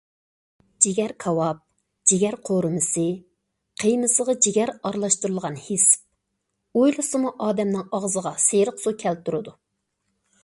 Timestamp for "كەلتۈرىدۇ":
9.05-9.55